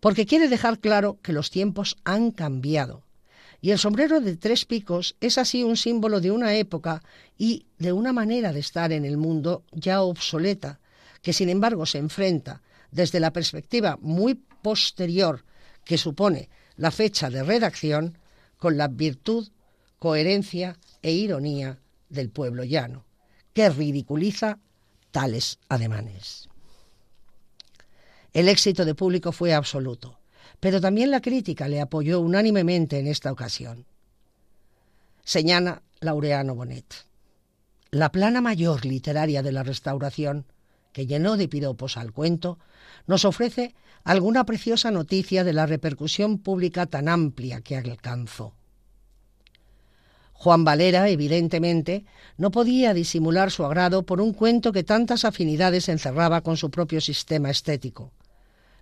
[0.00, 3.04] porque quiere dejar claro que los tiempos han cambiado.
[3.62, 7.02] Y el sombrero de tres picos es así un símbolo de una época
[7.36, 10.80] y de una manera de estar en el mundo ya obsoleta,
[11.22, 15.44] que sin embargo se enfrenta desde la perspectiva muy posterior
[15.84, 18.18] que supone la fecha de redacción
[18.56, 19.48] con la virtud,
[19.98, 23.04] coherencia e ironía del pueblo llano,
[23.52, 24.58] que ridiculiza
[25.10, 26.48] tales ademanes.
[28.32, 30.20] El éxito de público fue absoluto,
[30.60, 33.86] pero también la crítica le apoyó unánimemente en esta ocasión.
[35.24, 37.06] Señala Laureano Bonet.
[37.90, 40.46] La plana mayor literaria de la restauración,
[40.92, 42.58] que llenó de piropos al cuento,
[43.06, 48.54] nos ofrece alguna preciosa noticia de la repercusión pública tan amplia que alcanzó.
[50.40, 52.06] Juan Valera, evidentemente,
[52.38, 57.02] no podía disimular su agrado por un cuento que tantas afinidades encerraba con su propio
[57.02, 58.10] sistema estético.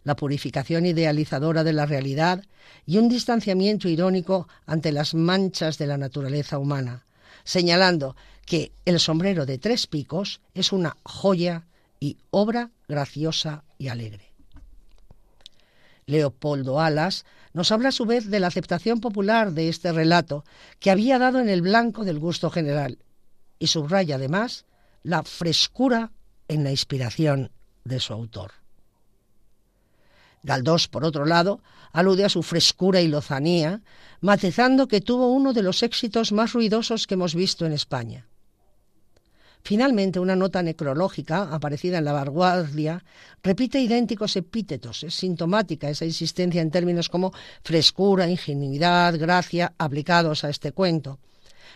[0.05, 2.45] La purificación idealizadora de la realidad
[2.87, 7.07] y un distanciamiento irónico ante las manchas de la naturaleza humana,
[7.43, 8.15] señalando
[8.47, 11.67] que El sombrero de tres picos es una joya
[11.99, 14.28] y obra graciosa y alegre.
[16.09, 20.45] Leopoldo Alas nos habla a su vez de la aceptación popular de este relato
[20.81, 22.99] que había dado en el blanco del gusto general
[23.59, 24.65] y subraya además
[25.03, 26.13] la frescura
[26.49, 27.51] en la inspiración
[27.85, 28.53] de su autor.
[30.43, 31.61] Galdós, por otro lado,
[31.93, 33.83] alude a su frescura y lozanía,
[34.23, 38.28] matizando que tuvo uno de los éxitos más ruidosos que hemos visto en España.
[39.63, 43.05] Finalmente, una nota necrológica aparecida en la vanguardia
[43.43, 45.03] repite idénticos epítetos.
[45.03, 47.33] Es sintomática esa insistencia en términos como
[47.63, 51.19] frescura, ingenuidad, gracia aplicados a este cuento.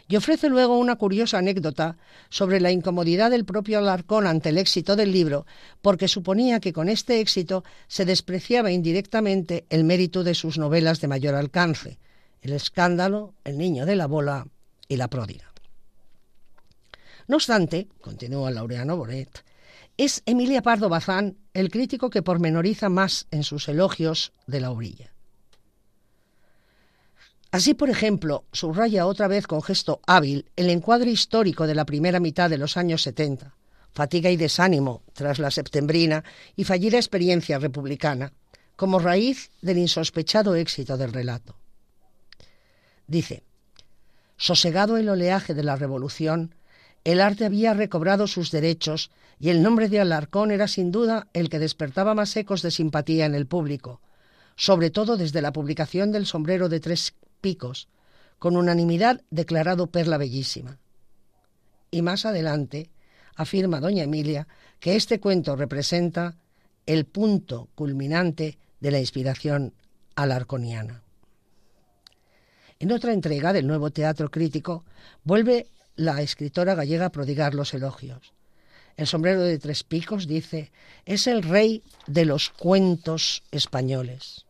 [0.08, 1.96] Y ofrece luego una curiosa anécdota
[2.28, 5.46] sobre la incomodidad del propio Alarcón ante el éxito del libro,
[5.80, 11.08] porque suponía que con este éxito se despreciaba indirectamente el mérito de sus novelas de
[11.08, 11.98] mayor alcance,
[12.40, 14.46] El escándalo, El niño de la bola
[14.88, 15.51] y La pródiga.
[17.28, 19.44] No obstante, continúa Laureano Bonet,
[19.96, 25.12] es Emilia Pardo Bazán el crítico que pormenoriza más en sus elogios de la orilla.
[27.50, 32.18] Así, por ejemplo, subraya otra vez con gesto hábil el encuadre histórico de la primera
[32.18, 33.54] mitad de los años 70,
[33.92, 36.24] fatiga y desánimo tras la septembrina
[36.56, 38.32] y fallida experiencia republicana,
[38.74, 41.54] como raíz del insospechado éxito del relato.
[43.06, 43.42] Dice,
[44.38, 46.54] sosegado el oleaje de la revolución,
[47.04, 51.48] el arte había recobrado sus derechos y el nombre de Alarcón era sin duda el
[51.48, 54.00] que despertaba más ecos de simpatía en el público,
[54.56, 57.88] sobre todo desde la publicación del sombrero de tres picos,
[58.38, 60.78] con unanimidad declarado perla bellísima.
[61.90, 62.90] Y más adelante
[63.34, 64.46] afirma doña Emilia
[64.78, 66.36] que este cuento representa
[66.86, 69.72] el punto culminante de la inspiración
[70.14, 71.02] alarconiana.
[72.78, 74.84] En otra entrega del nuevo teatro crítico
[75.24, 78.32] vuelve la escritora gallega prodigar los elogios.
[78.96, 80.70] El sombrero de tres picos dice,
[81.06, 84.46] es el rey de los cuentos españoles.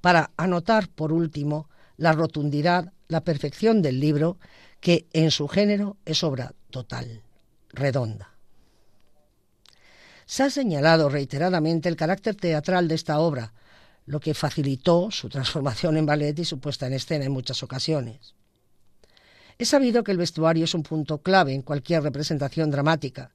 [0.00, 4.38] Para anotar, por último, la rotundidad, la perfección del libro,
[4.80, 7.22] que en su género es obra total,
[7.70, 8.34] redonda.
[10.26, 13.52] Se ha señalado reiteradamente el carácter teatral de esta obra,
[14.06, 18.34] lo que facilitó su transformación en ballet y su puesta en escena en muchas ocasiones.
[19.58, 23.32] Es sabido que el vestuario es un punto clave en cualquier representación dramática.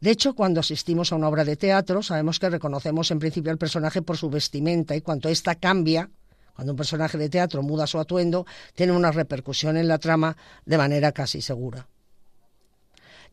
[0.00, 3.58] De hecho, cuando asistimos a una obra de teatro, sabemos que reconocemos en principio al
[3.58, 6.08] personaje por su vestimenta y cuanto ésta cambia,
[6.54, 10.78] cuando un personaje de teatro muda su atuendo, tiene una repercusión en la trama de
[10.78, 11.86] manera casi segura.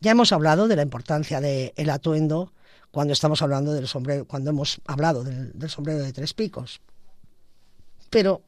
[0.02, 2.52] Ya hemos hablado de la importancia del atuendo
[2.92, 6.82] cuando estamos hablando del sombrero, cuando hemos hablado del sombrero de tres picos.
[8.10, 8.42] Pero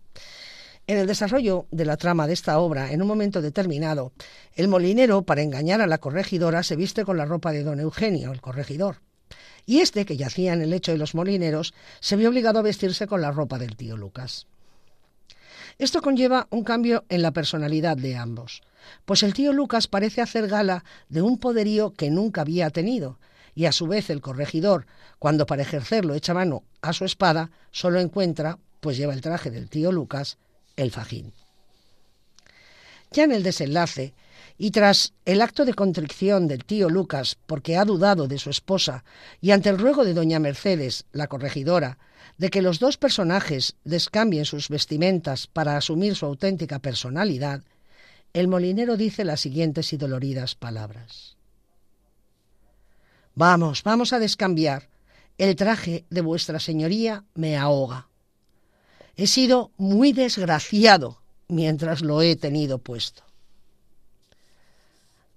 [0.87, 4.13] en el desarrollo de la trama de esta obra, en un momento determinado,
[4.55, 8.31] el molinero, para engañar a la corregidora, se viste con la ropa de don Eugenio,
[8.31, 9.01] el corregidor.
[9.65, 13.05] Y este, que yacía en el lecho de los molineros, se vio obligado a vestirse
[13.05, 14.47] con la ropa del tío Lucas.
[15.77, 18.61] Esto conlleva un cambio en la personalidad de ambos,
[19.05, 23.19] pues el tío Lucas parece hacer gala de un poderío que nunca había tenido,
[23.53, 24.87] y a su vez el corregidor,
[25.19, 29.69] cuando para ejercerlo echa mano a su espada, solo encuentra, pues lleva el traje del
[29.69, 30.37] tío Lucas,
[30.77, 31.33] el fajín.
[33.11, 34.13] Ya en el desenlace,
[34.57, 39.03] y tras el acto de contrición del tío Lucas porque ha dudado de su esposa
[39.39, 41.99] y ante el ruego de doña Mercedes, la corregidora,
[42.37, 47.63] de que los dos personajes descambien sus vestimentas para asumir su auténtica personalidad,
[48.33, 51.37] el molinero dice las siguientes y doloridas palabras.
[53.35, 54.89] Vamos, vamos a descambiar.
[55.37, 58.06] El traje de vuestra señoría me ahoga.
[59.17, 63.23] He sido muy desgraciado mientras lo he tenido puesto.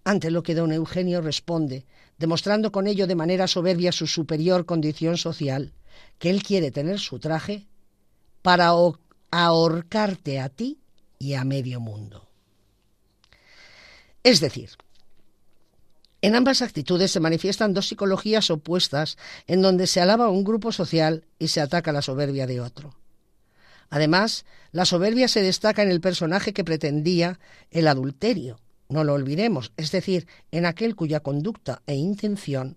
[0.04, 1.86] Ante lo que don Eugenio responde,
[2.18, 5.72] demostrando con ello de manera soberbia su superior condición social,
[6.18, 7.66] que él quiere tener su traje
[8.42, 8.70] para
[9.30, 10.78] ahorcarte a ti
[11.18, 12.28] y a medio mundo.
[14.22, 14.70] Es decir,
[16.20, 19.16] en ambas actitudes se manifiestan dos psicologías opuestas
[19.46, 22.99] en donde se alaba un grupo social y se ataca la soberbia de otro.
[23.90, 27.40] Además, la soberbia se destaca en el personaje que pretendía
[27.72, 32.76] el adulterio, no lo olvidemos, es decir, en aquel cuya conducta e intención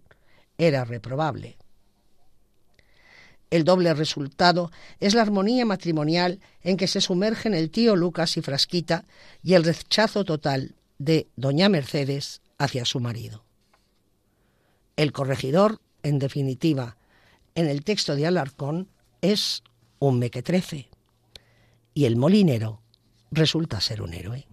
[0.58, 1.58] era reprobable.
[3.50, 8.42] El doble resultado es la armonía matrimonial en que se sumergen el tío Lucas y
[8.42, 9.06] Frasquita
[9.44, 13.44] y el rechazo total de doña Mercedes hacia su marido.
[14.96, 16.98] El corregidor, en definitiva,
[17.54, 18.90] en el texto de Alarcón,
[19.22, 19.64] es
[20.00, 20.90] un mequetrefe
[21.94, 22.82] y el molinero
[23.32, 24.48] resulta ser un héroe.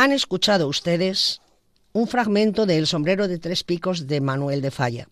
[0.00, 1.40] Han escuchado ustedes
[1.92, 5.08] un fragmento de El sombrero de tres picos de Manuel de Falla.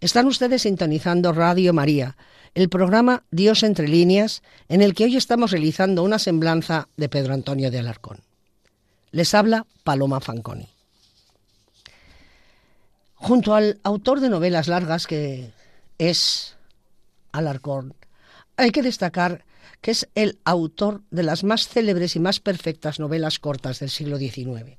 [0.00, 2.16] Están ustedes sintonizando Radio María,
[2.54, 7.34] el programa Dios entre líneas, en el que hoy estamos realizando una semblanza de Pedro
[7.34, 8.18] Antonio de Alarcón.
[9.12, 10.66] Les habla Paloma Fanconi.
[13.14, 15.52] Junto al autor de novelas largas que
[15.98, 16.56] es
[17.30, 17.94] Alarcón,
[18.56, 19.44] hay que destacar
[19.80, 24.18] que es el autor de las más célebres y más perfectas novelas cortas del siglo
[24.18, 24.78] XIX.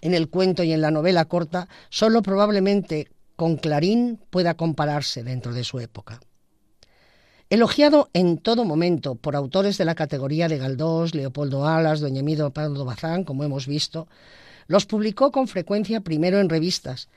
[0.00, 5.52] En el cuento y en la novela corta, solo probablemente con Clarín pueda compararse dentro
[5.52, 6.20] de su época.
[7.50, 12.50] Elogiado en todo momento por autores de la categoría de Galdós, Leopoldo Alas, Doña Emido
[12.50, 14.08] Pardo Bazán, como hemos visto,
[14.68, 17.08] los publicó con frecuencia primero en revistas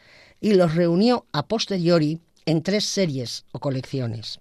[0.41, 4.39] y los reunió a posteriori en tres series o colecciones.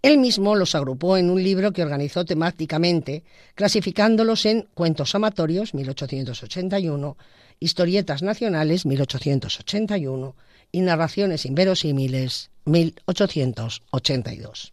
[0.00, 3.24] Él mismo los agrupó en un libro que organizó temáticamente,
[3.54, 7.16] clasificándolos en Cuentos amatorios, 1881,
[7.60, 10.36] Historietas nacionales, 1881,
[10.70, 14.72] y Narraciones inverosímiles, 1882.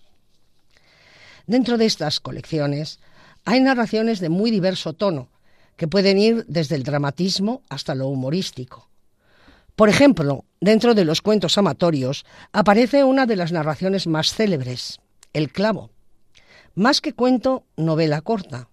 [1.48, 3.00] Dentro de estas colecciones
[3.46, 5.30] hay narraciones de muy diverso tono,
[5.76, 8.90] que pueden ir desde el dramatismo hasta lo humorístico.
[9.76, 15.02] Por ejemplo, dentro de los cuentos amatorios aparece una de las narraciones más célebres,
[15.36, 15.92] el clavo.
[16.76, 18.70] Más que cuento, novela corta,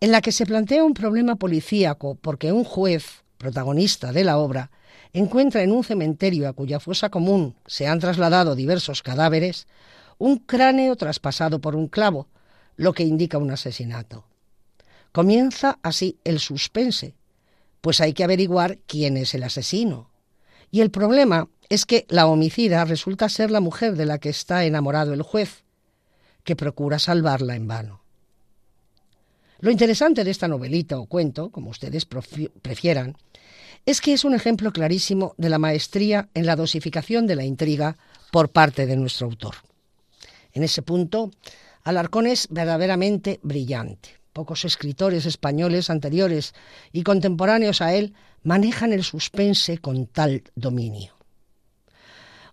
[0.00, 4.72] en la que se plantea un problema policíaco porque un juez, protagonista de la obra,
[5.12, 9.68] encuentra en un cementerio a cuya fosa común se han trasladado diversos cadáveres
[10.18, 12.26] un cráneo traspasado por un clavo,
[12.74, 14.24] lo que indica un asesinato.
[15.12, 17.14] Comienza así el suspense,
[17.80, 20.10] pues hay que averiguar quién es el asesino.
[20.72, 24.64] Y el problema es que la homicida resulta ser la mujer de la que está
[24.64, 25.62] enamorado el juez,
[26.46, 28.00] que procura salvarla en vano.
[29.58, 33.16] Lo interesante de esta novelita o cuento, como ustedes prefieran,
[33.84, 37.96] es que es un ejemplo clarísimo de la maestría en la dosificación de la intriga
[38.30, 39.56] por parte de nuestro autor.
[40.52, 41.30] En ese punto,
[41.82, 44.10] Alarcón es verdaderamente brillante.
[44.32, 46.54] Pocos escritores españoles anteriores
[46.92, 51.15] y contemporáneos a él manejan el suspense con tal dominio.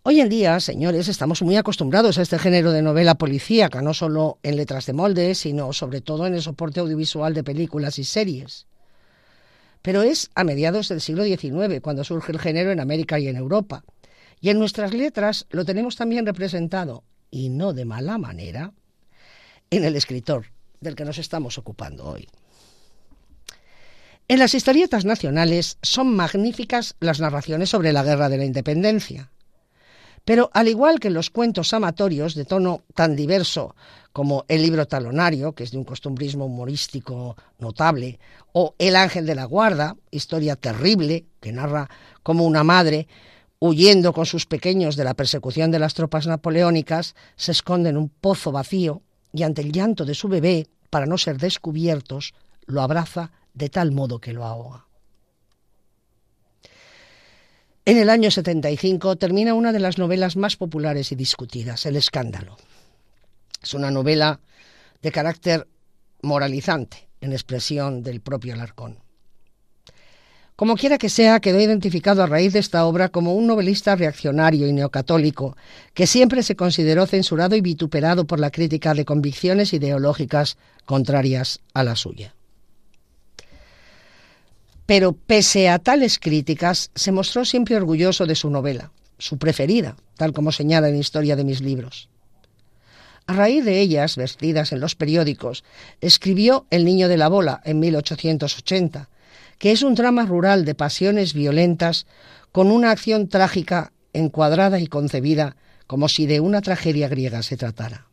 [0.06, 4.38] Hoy en día, señores, estamos muy acostumbrados a este género de novela policíaca, no solo
[4.44, 8.68] en letras de molde, sino sobre todo en el soporte audiovisual de películas y series.
[9.82, 13.38] Pero es a mediados del siglo XIX cuando surge el género en América y en
[13.38, 13.86] Europa.
[14.42, 18.74] Y en nuestras letras lo tenemos también representado, y no de mala manera,
[19.70, 20.48] en el escritor
[20.82, 22.28] del que nos estamos ocupando hoy.
[24.28, 29.30] En las historietas nacionales son magníficas las narraciones sobre la Guerra de la Independencia,
[30.26, 33.76] pero al igual que los cuentos amatorios de tono tan diverso
[34.14, 38.20] como El libro talonario, que es de un costumbrismo humorístico notable,
[38.52, 41.90] o El ángel de la guarda, historia terrible que narra
[42.22, 43.08] como una madre,
[43.60, 48.10] huyendo con sus pequeños de la persecución de las tropas napoleónicas, se esconde en un
[48.10, 49.02] pozo vacío
[49.34, 52.34] y ante el llanto de su bebé, para no ser descubiertos,
[52.68, 54.86] lo abraza de tal modo que lo ahoga.
[57.86, 62.56] En el año 75 termina una de las novelas más populares y discutidas, El escándalo.
[63.62, 64.40] Es una novela
[65.02, 65.68] de carácter
[66.22, 69.00] moralizante, en expresión del propio Alarcón.
[70.56, 74.66] Como quiera que sea, quedó identificado a raíz de esta obra como un novelista reaccionario
[74.66, 75.58] y neocatólico,
[75.94, 81.84] que siempre se consideró censurado y vituperado por la crítica de convicciones ideológicas contrarias a
[81.84, 82.34] la suya.
[84.94, 90.34] Pero pese a tales críticas, se mostró siempre orgulloso de su novela, su preferida, tal
[90.34, 92.10] como señala en Historia de mis libros.
[93.26, 95.64] A raíz de ellas, vestidas en los periódicos,
[96.00, 99.10] escribió El niño de la bola en 1880,
[99.58, 102.06] que es un drama rural de pasiones violentas
[102.52, 105.56] con una acción trágica encuadrada y concebida
[105.88, 108.13] como si de una tragedia griega se tratara.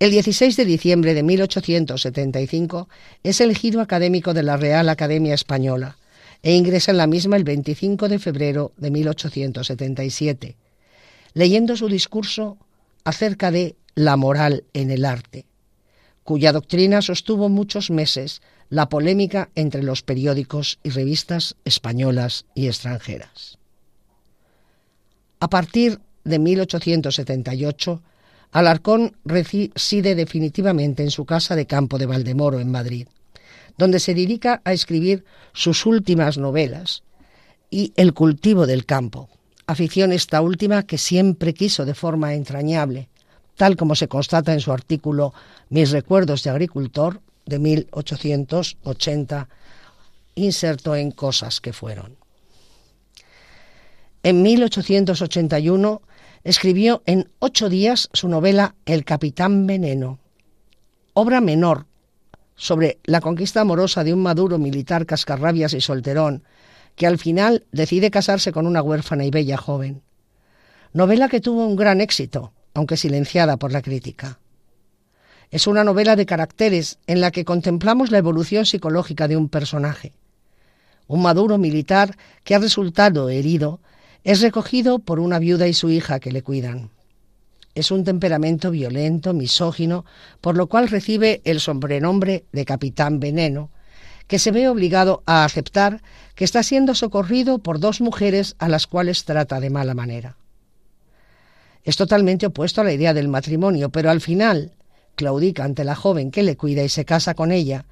[0.00, 2.88] El 16 de diciembre de 1875
[3.22, 5.96] es elegido académico de la Real Academia Española
[6.42, 10.56] e ingresa en la misma el 25 de febrero de 1877,
[11.32, 12.58] leyendo su discurso
[13.04, 15.46] acerca de la moral en el arte,
[16.24, 23.58] cuya doctrina sostuvo muchos meses la polémica entre los periódicos y revistas españolas y extranjeras.
[25.38, 28.02] A partir de 1878,
[28.54, 33.08] Alarcón reside definitivamente en su casa de campo de Valdemoro, en Madrid,
[33.76, 37.02] donde se dedica a escribir sus últimas novelas
[37.68, 39.28] y El cultivo del campo,
[39.66, 43.08] afición esta última que siempre quiso de forma entrañable,
[43.56, 45.34] tal como se constata en su artículo
[45.68, 49.48] Mis recuerdos de agricultor, de 1880,
[50.36, 52.16] inserto en Cosas que fueron.
[54.22, 56.02] En 1881
[56.44, 60.18] escribió en ocho días su novela El Capitán Veneno,
[61.14, 61.86] obra menor
[62.54, 66.44] sobre la conquista amorosa de un maduro militar cascarrabias y solterón,
[66.96, 70.02] que al final decide casarse con una huérfana y bella joven.
[70.92, 74.38] Novela que tuvo un gran éxito, aunque silenciada por la crítica.
[75.50, 80.12] Es una novela de caracteres en la que contemplamos la evolución psicológica de un personaje.
[81.06, 83.80] Un maduro militar que ha resultado herido
[84.24, 86.90] es recogido por una viuda y su hija que le cuidan.
[87.74, 90.06] Es un temperamento violento, misógino,
[90.40, 93.70] por lo cual recibe el sobrenombre de Capitán Veneno,
[94.26, 96.00] que se ve obligado a aceptar
[96.34, 100.36] que está siendo socorrido por dos mujeres a las cuales trata de mala manera.
[101.84, 104.72] Es totalmente opuesto a la idea del matrimonio, pero al final
[105.16, 107.84] claudica ante la joven que le cuida y se casa con ella,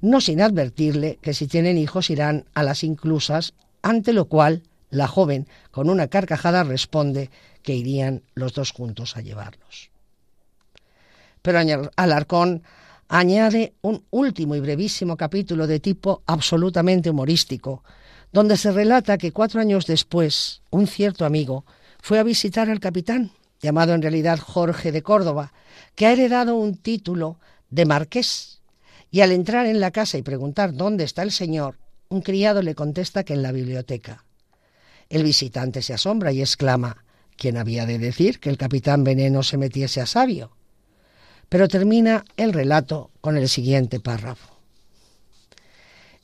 [0.00, 5.06] no sin advertirle que si tienen hijos irán a las inclusas, ante lo cual la
[5.06, 7.30] joven, con una carcajada, responde
[7.62, 9.90] que irían los dos juntos a llevarlos.
[11.42, 11.60] Pero
[11.96, 12.62] Alarcón
[13.08, 17.82] añade un último y brevísimo capítulo de tipo absolutamente humorístico,
[18.32, 21.64] donde se relata que cuatro años después un cierto amigo
[22.00, 23.30] fue a visitar al capitán,
[23.60, 25.52] llamado en realidad Jorge de Córdoba,
[25.94, 27.38] que ha heredado un título
[27.70, 28.60] de marqués,
[29.10, 31.76] y al entrar en la casa y preguntar dónde está el señor,
[32.10, 34.24] un criado le contesta que en la biblioteca.
[35.10, 37.04] El visitante se asombra y exclama
[37.38, 40.50] ¿Quién había de decir que el capitán Veneno se metiese a sabio?
[41.48, 44.58] Pero termina el relato con el siguiente párrafo.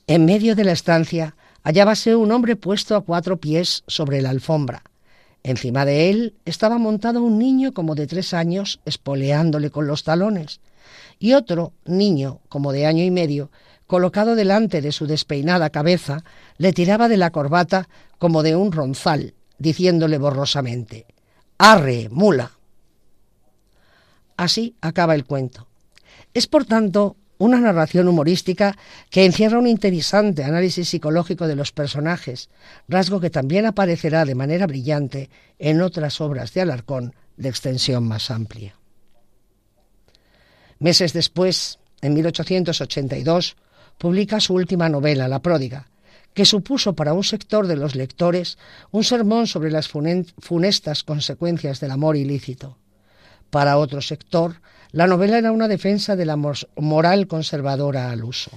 [0.07, 4.83] En medio de la estancia hallábase un hombre puesto a cuatro pies sobre la alfombra.
[5.41, 10.59] Encima de él estaba montado un niño como de tres años, espoleándole con los talones,
[11.17, 13.49] y otro niño como de año y medio,
[13.87, 16.23] colocado delante de su despeinada cabeza,
[16.57, 21.05] le tiraba de la corbata como de un ronzal, diciéndole borrosamente,
[21.57, 22.51] Arre, mula.
[24.37, 25.67] Así acaba el cuento.
[26.33, 28.77] Es, por tanto, una narración humorística
[29.09, 32.49] que encierra un interesante análisis psicológico de los personajes,
[32.87, 35.29] rasgo que también aparecerá de manera brillante
[35.59, 38.75] en otras obras de Alarcón de extensión más amplia.
[40.79, 43.55] Meses después, en 1882,
[43.97, 45.87] publica su última novela, La pródiga,
[46.33, 48.57] que supuso para un sector de los lectores
[48.91, 52.77] un sermón sobre las funestas consecuencias del amor ilícito.
[53.49, 58.51] Para otro sector, la novela era una defensa de la moral conservadora al uso.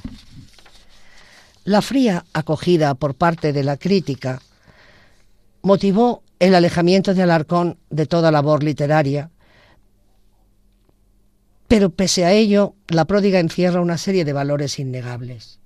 [1.65, 4.41] La fría acogida por parte de la crítica
[5.63, 9.31] motivó el alejamiento de Alarcón de toda labor literaria,
[11.69, 15.61] pero pese a ello, la pródiga encierra una serie de valores innegables.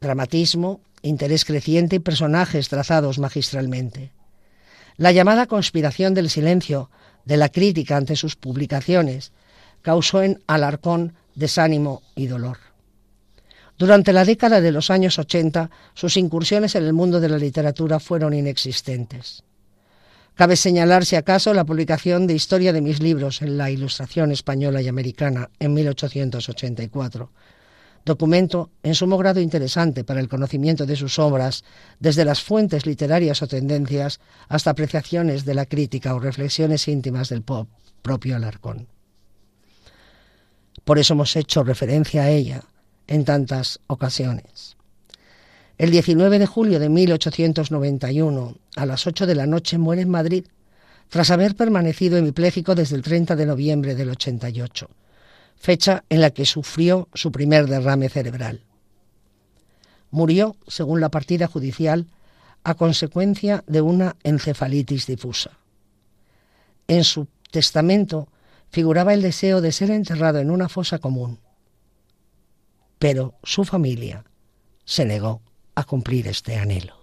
[0.00, 4.12] Dramatismo, interés creciente y personajes trazados magistralmente.
[4.96, 6.90] La llamada conspiración del silencio
[7.26, 9.32] de la crítica ante sus publicaciones
[9.82, 12.58] causó en Alarcón desánimo y dolor.
[13.76, 18.00] Durante la década de los años 80, sus incursiones en el mundo de la literatura
[18.00, 19.44] fueron inexistentes.
[20.38, 24.80] Cabe señalar, si acaso, la publicación de Historia de mis libros en la Ilustración española
[24.80, 27.32] y americana en 1884,
[28.04, 31.64] documento en sumo grado interesante para el conocimiento de sus obras,
[31.98, 37.42] desde las fuentes literarias o tendencias hasta apreciaciones de la crítica o reflexiones íntimas del
[37.42, 37.68] pop
[38.00, 38.86] propio Alarcón.
[40.84, 42.62] Por eso hemos hecho referencia a ella
[43.08, 44.57] en tantas ocasiones.
[45.78, 50.44] El 19 de julio de 1891, a las 8 de la noche, muere en Madrid,
[51.08, 54.90] tras haber permanecido hemipléjico desde el 30 de noviembre del 88
[55.58, 58.62] fecha en la que sufrió su primer derrame cerebral.
[60.10, 62.06] Murió, según la partida judicial,
[62.64, 65.50] a consecuencia de una encefalitis difusa.
[66.86, 68.28] En su testamento
[68.70, 71.38] figuraba el deseo de ser enterrado en una fosa común,
[72.98, 74.24] pero su familia
[74.84, 75.42] se negó
[75.78, 76.94] a cumplir este anhelo.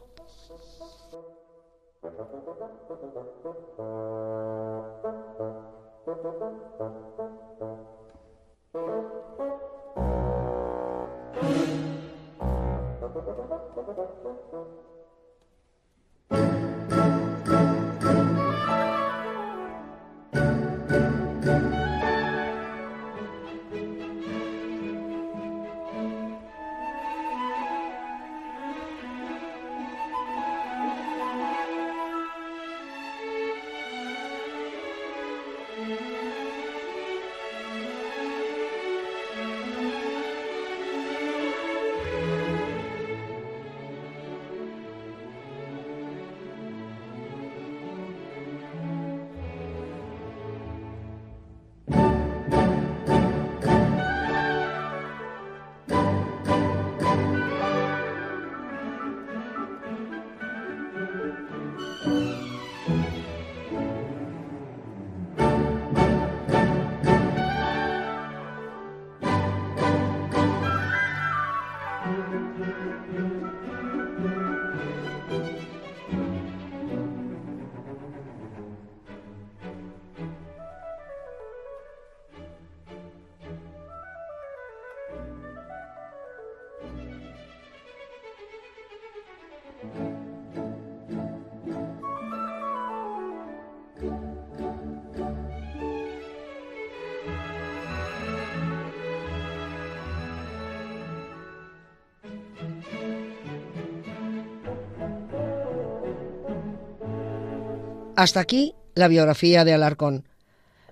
[108.15, 110.25] Hasta aquí la biografía de Alarcón.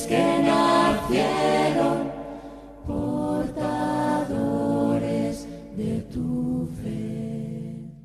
[0.00, 1.49] y los brotes que nacieron